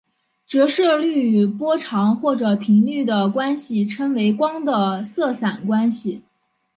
[0.47, 6.23] 折射率与波长或者频率的关系称为光的色散关系。